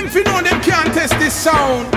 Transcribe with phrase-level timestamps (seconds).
[0.00, 1.90] Them fi know them can't test this sound.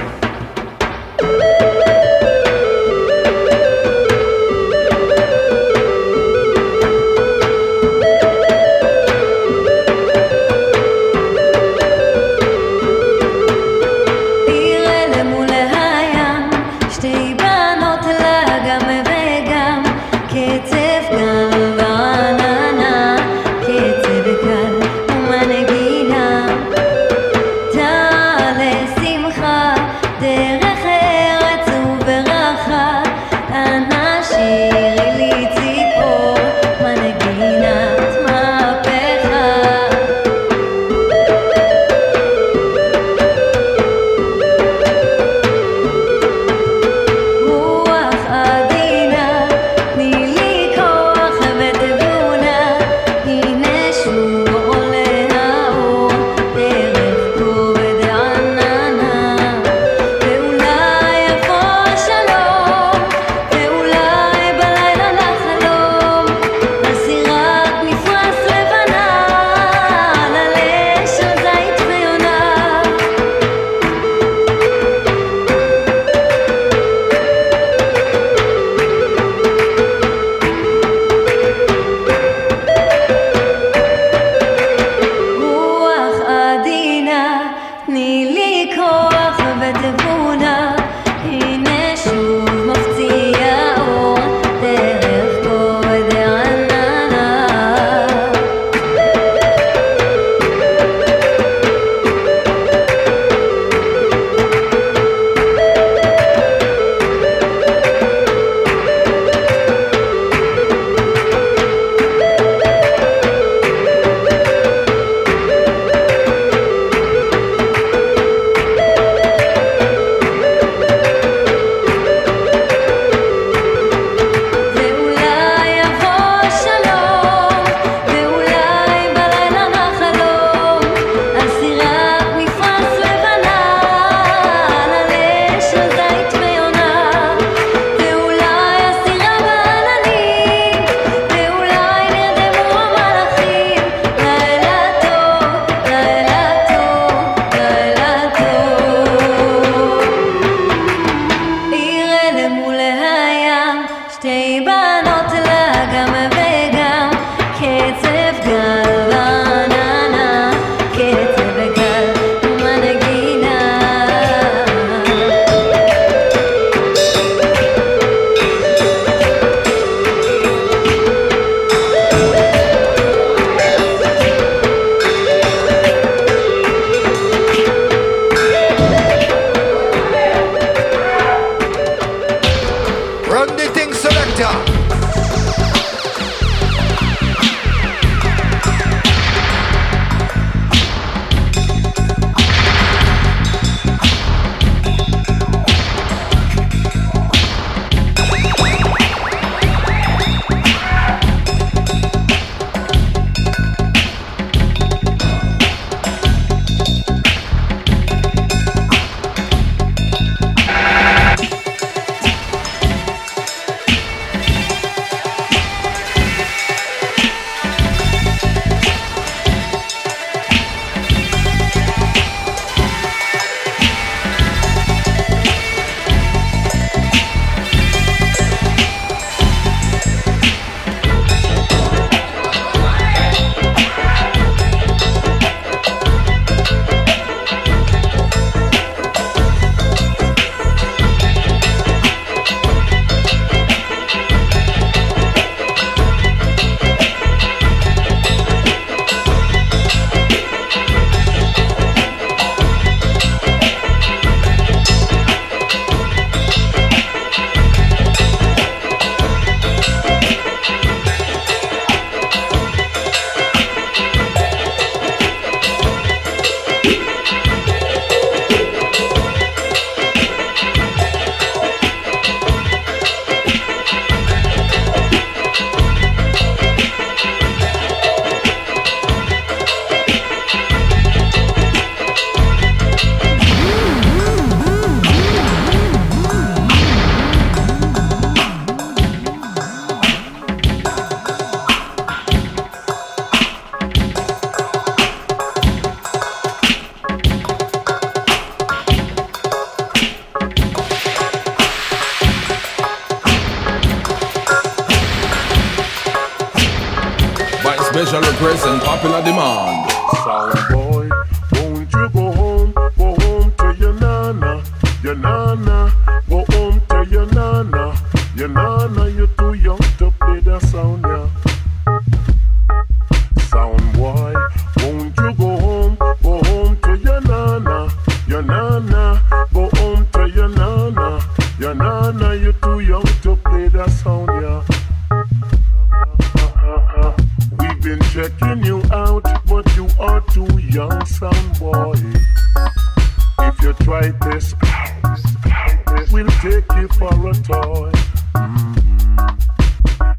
[346.12, 347.92] We'll take you for a toy.
[348.36, 349.38] Mhm.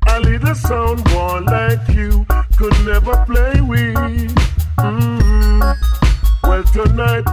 [0.08, 2.26] A little sound boy like you
[2.56, 4.35] could never play with.
[4.79, 5.76] Mhm.
[6.43, 7.25] Well, tonight,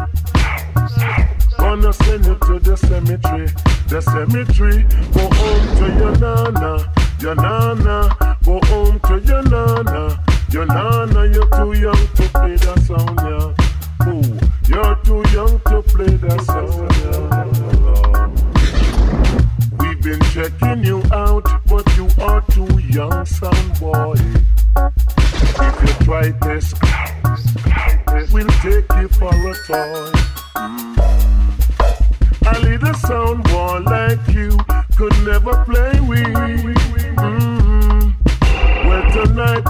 [1.57, 3.47] gonna send you to the cemetery.
[3.87, 6.71] The cemetery, go home to your nana,
[7.19, 7.97] your nana.
[8.45, 10.17] Go home to your nana,
[10.49, 11.25] your nana.
[11.33, 14.07] You're too young to play that sound, yeah.
[14.07, 17.40] Ooh, you're too young to play that sound, yeah.
[20.01, 24.15] Been checking you out, but you are too young, sound boy.
[24.75, 26.73] If you try this,
[28.33, 30.11] we'll take you for a toy.
[32.47, 34.57] A little sound boy like you
[34.97, 36.27] could never play with.
[37.17, 38.13] Mm.
[38.87, 39.65] Well, tonight,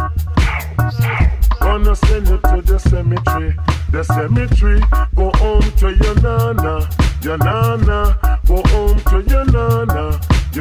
[1.60, 3.54] gonna send you to the cemetery.
[3.92, 4.82] The cemetery,
[5.14, 6.90] go home to your nana,
[7.22, 8.40] your nana.
[8.48, 9.51] Go home to your nana,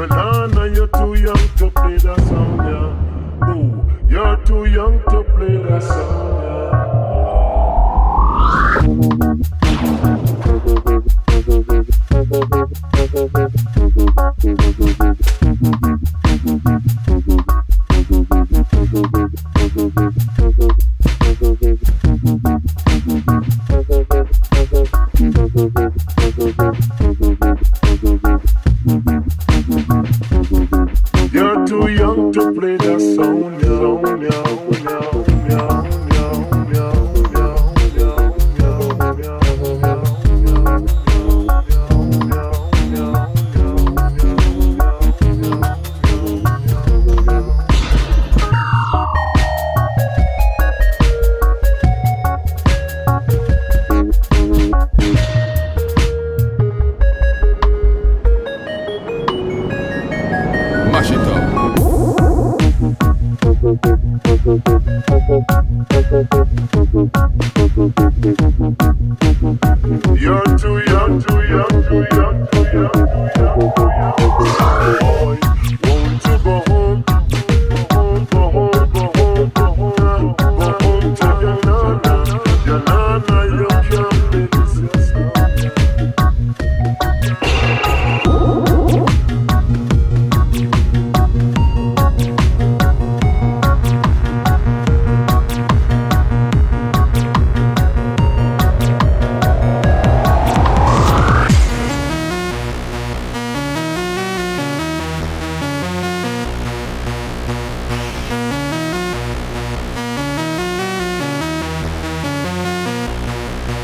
[0.01, 0.75] your nana.
[0.75, 3.53] You're too young to play that song, yeah.
[3.53, 6.50] Ooh, you're too young to play that sound, yeah.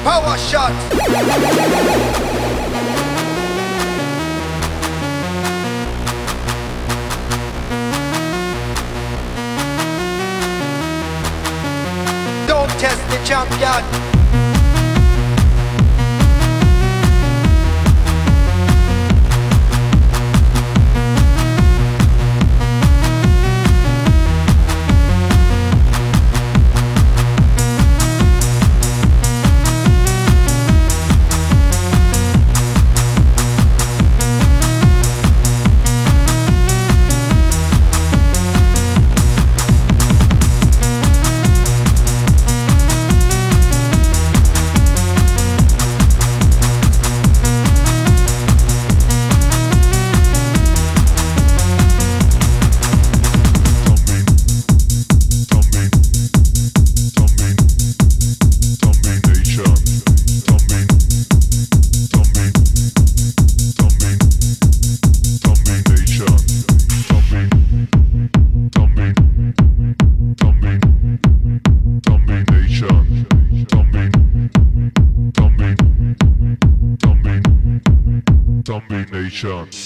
[0.06, 0.70] Power shot.
[12.46, 14.15] Don't test the champion.
[79.36, 79.85] Shots.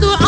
[0.00, 0.27] Modu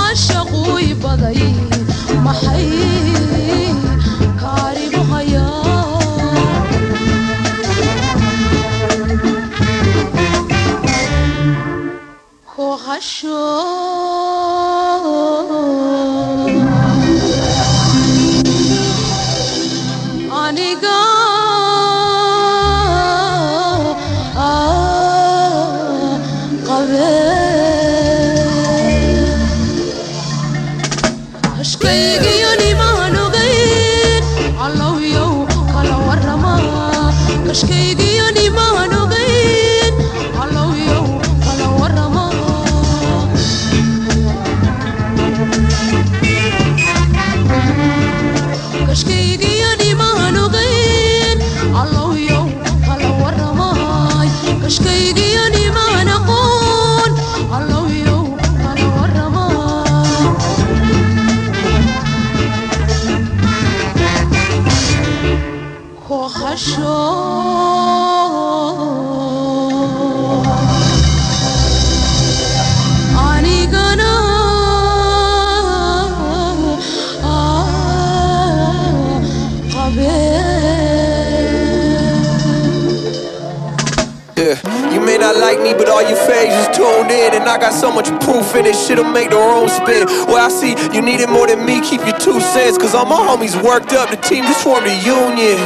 [87.81, 90.07] so much proof in it, shit'll make the room spin.
[90.31, 92.79] Well, I see you need it more than me, keep your two cents.
[92.79, 95.59] Cause all my homies worked up, the team just formed a union.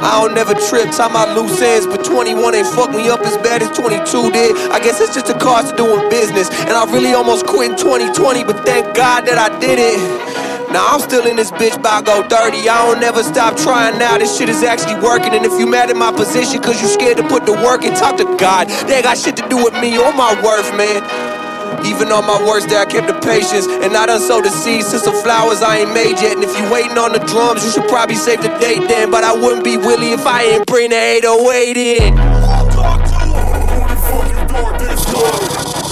[0.00, 3.36] I don't never trip, time my loose ends, but 21 ain't fucked me up as
[3.38, 4.56] bad as 22 did.
[4.70, 6.48] I guess it's just a cost of doing business.
[6.64, 10.29] And I really almost quit in 2020, but thank God that I did it.
[10.70, 12.68] Now I'm still in this bitch by go 30.
[12.68, 14.18] I don't never stop trying now.
[14.18, 15.34] This shit is actually working.
[15.34, 17.92] And if you mad at my position cause you scared to put the work in,
[17.94, 18.68] talk to God.
[18.86, 21.02] They got shit to do with me or my worth, man.
[21.84, 23.66] Even on my worst day, I kept the patience.
[23.66, 26.36] And I done sowed the seeds to some flowers I ain't made yet.
[26.38, 29.10] And if you waiting on the drums, you should probably save the date then.
[29.10, 32.14] But I wouldn't be Willie if I ain't bring the 808 in.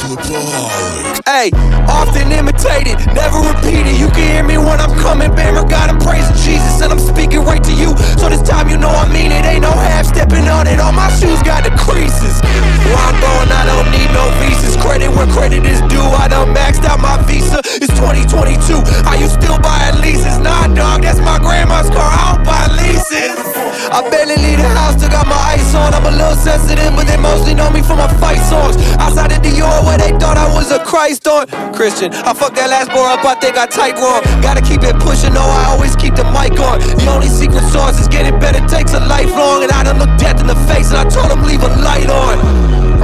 [0.09, 1.53] Hey,
[1.85, 4.01] often imitated, never repeated.
[4.01, 7.44] You can hear me when I'm coming, Bammer God, I'm praising Jesus, and I'm speaking
[7.44, 7.92] right to you.
[8.16, 10.81] So this time you know I mean it, ain't no half stepping on it.
[10.81, 12.40] All my shoes got the creases.
[12.88, 14.81] Where I'm going, I don't need no visas.
[14.81, 16.01] Credit where credit is due.
[16.01, 17.61] I done maxed out my visa.
[17.77, 18.81] It's 2022.
[19.05, 20.38] Are you still buying leases?
[20.38, 22.09] Nah, dog, that's my grandma's car.
[22.09, 23.44] I don't buy leases.
[23.92, 25.92] I barely leave the house, still got my ice on.
[25.92, 28.77] I'm a little sensitive, but they mostly know me for my fight songs.
[28.97, 31.46] Outside of Dior, where they thought I was a Christ on.
[31.74, 34.22] Christian, I fucked that last boy up, I think I typed wrong.
[34.40, 36.80] Gotta keep it pushing, no, I always keep the mic on.
[36.80, 39.62] The only secret sauce is getting better, takes a lifelong.
[39.62, 42.11] And I done looked death in the face, and I told him leave a light
[42.11, 42.38] on.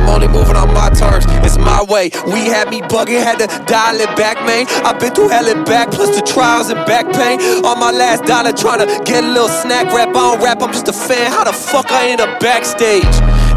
[0.05, 2.11] I'm only moving on my terms, it's my way.
[2.27, 4.67] We had me bugging, had to dial it back, man.
[4.85, 7.41] I've been through hell and back, plus the trials and back pain.
[7.65, 10.09] On my last dollar, trying to get a little snack rap.
[10.09, 11.31] I don't rap, I'm just a fan.
[11.31, 13.05] How the fuck I end up backstage?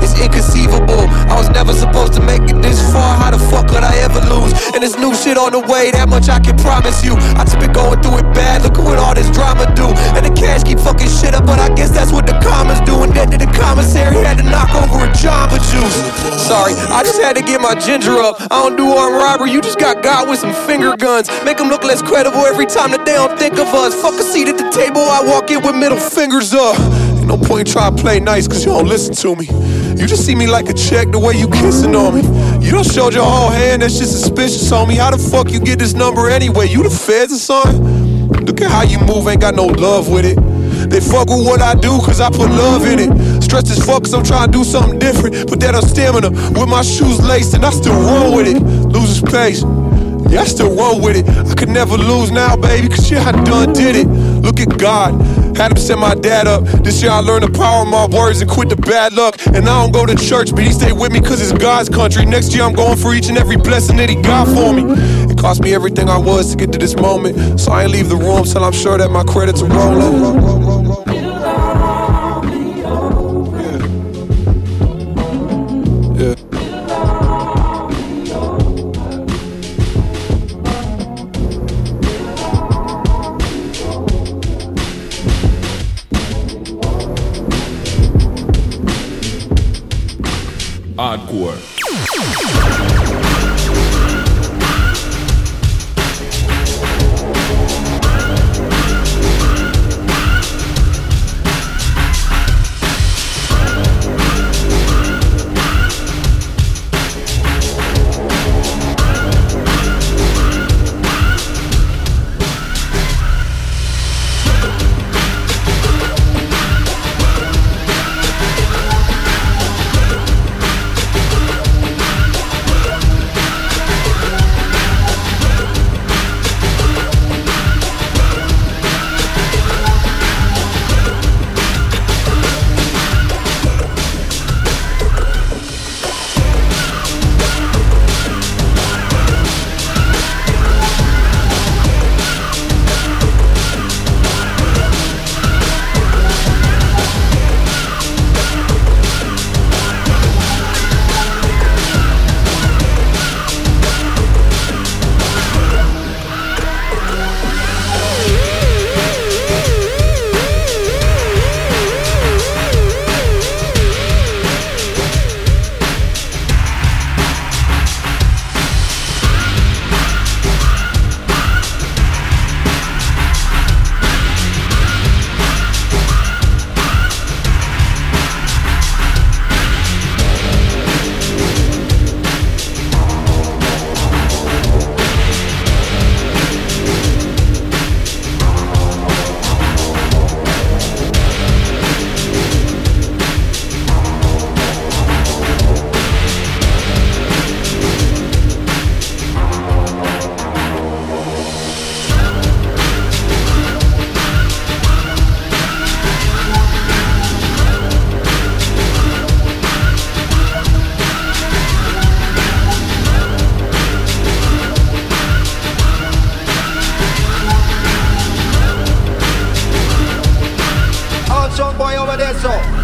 [0.02, 1.08] It's inconceivable.
[1.30, 3.18] I was never supposed to make it this far.
[3.18, 4.54] How the fuck could I ever lose?
[4.74, 7.16] And there's new shit on the way, that much I can promise you.
[7.38, 9.88] I just been going through it bad, look at what all this drama do.
[10.16, 13.04] And the cash keep fucking shit up, but I guess that's what the commas do.
[13.04, 15.98] And then to the commissary had to knock over a Jamba Juice.
[16.48, 18.40] Sorry, I just had to get my ginger up.
[18.52, 21.30] I don't do armed robbery, you just got God with some finger guns.
[21.44, 23.94] Make them look less credible every time that they don't think of us.
[24.02, 26.78] Fuck a seat at the table, I walk in with middle fingers up.
[27.18, 29.48] Ain't no point trying to play nice, cause you don't listen to me.
[29.98, 32.22] You just see me like a check the way you kissing on me.
[32.64, 34.96] You don't showed your whole hand, that shit suspicious on me.
[34.96, 36.68] How the fuck you get this number anyway?
[36.68, 38.46] You the feds or something?
[38.46, 40.38] Look at how you move, ain't got no love with it.
[40.90, 43.44] They fuck with what I do, cause I put love in it.
[43.44, 45.50] Stressed as fuck, cause I'm trying to do something different.
[45.50, 48.62] Put that on stamina, with my shoes laced, and I still roll with it.
[48.62, 49.64] Loses pace.
[50.32, 51.28] Yeah, I still roll with it.
[51.28, 54.08] I could never lose now, baby, cause yeah, I done did it.
[54.08, 55.14] Look at God.
[55.58, 56.64] Had him set my dad up.
[56.84, 59.36] This year I learned the power of my words and quit the bad luck.
[59.48, 62.26] And I don't go to church, but he stay with me cause it's God's country.
[62.26, 64.84] Next year I'm going for each and every blessing that he got for me.
[65.32, 67.60] It cost me everything I was to get to this moment.
[67.60, 70.77] So I ain't leave the room till I'm sure that my credits are rolling.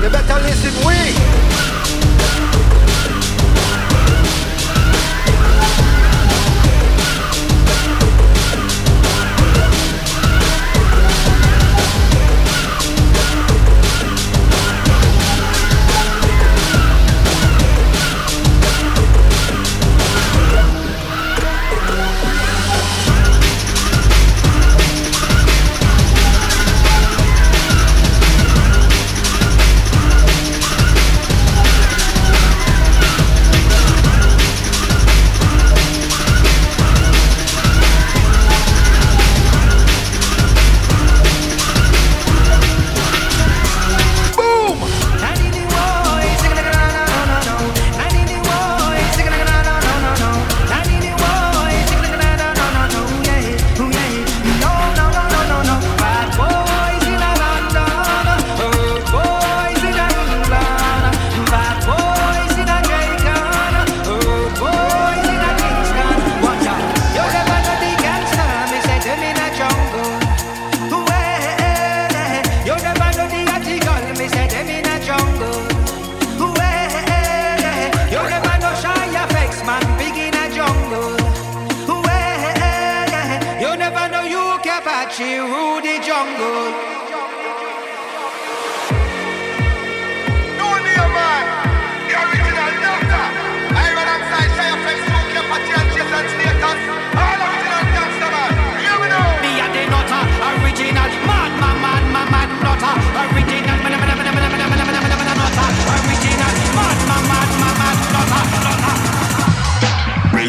[0.03, 1.22] The battle is in.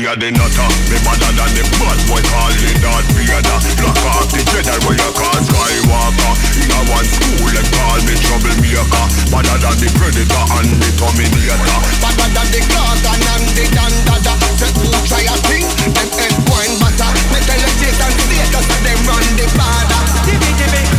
[0.04, 3.40] Me a the nutter, me better than the bad boy calling Darth Vader.
[3.80, 6.32] Lock off the Jedi where you call Skywalker.
[6.60, 9.04] In a one school them call me troublemaker.
[9.32, 11.56] Better than the Predator and the Terminator.
[12.04, 15.64] Better than the Gargan and the Dandada Say who try a thing,
[15.96, 20.52] them head wine butter Me tell you Jason status and them run the border Timmy,
[20.60, 20.93] Timmy,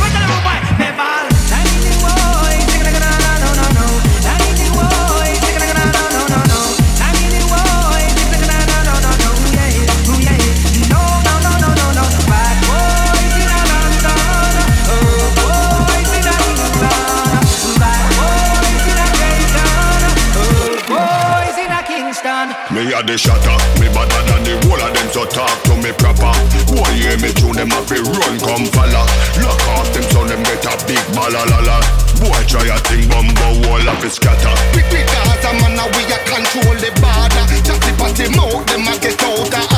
[22.96, 26.32] a the shatter, me better than the whole of them, so talk to me proper.
[26.72, 29.04] Boy, hear me tune them up, run, come follow.
[29.44, 31.84] Lock off them, so them get a big balalala.
[32.24, 34.56] Boy, try a thing, bumbo, wall of it scatter.
[34.72, 39.22] Big big Gaza man we a control the border Chatty patty mouth them a get
[39.24, 39.75] out